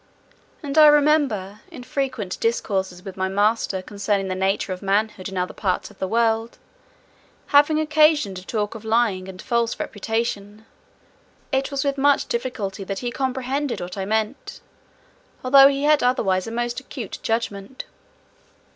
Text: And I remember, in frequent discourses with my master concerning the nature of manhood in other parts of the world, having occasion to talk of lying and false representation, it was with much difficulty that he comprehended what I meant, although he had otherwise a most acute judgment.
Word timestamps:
And 0.63 0.79
I 0.79 0.87
remember, 0.87 1.59
in 1.69 1.83
frequent 1.83 2.39
discourses 2.39 3.03
with 3.05 3.17
my 3.17 3.29
master 3.29 3.83
concerning 3.83 4.29
the 4.29 4.33
nature 4.33 4.73
of 4.73 4.81
manhood 4.81 5.29
in 5.29 5.37
other 5.37 5.53
parts 5.53 5.91
of 5.91 5.99
the 5.99 6.07
world, 6.07 6.57
having 7.53 7.79
occasion 7.79 8.33
to 8.33 8.43
talk 8.43 8.73
of 8.73 8.83
lying 8.83 9.27
and 9.29 9.39
false 9.39 9.79
representation, 9.79 10.65
it 11.51 11.69
was 11.69 11.83
with 11.83 11.99
much 11.99 12.25
difficulty 12.27 12.83
that 12.83 12.97
he 13.05 13.11
comprehended 13.11 13.79
what 13.79 13.95
I 13.95 14.05
meant, 14.05 14.59
although 15.43 15.67
he 15.67 15.83
had 15.83 16.01
otherwise 16.01 16.47
a 16.47 16.51
most 16.51 16.79
acute 16.79 17.19
judgment. 17.21 17.85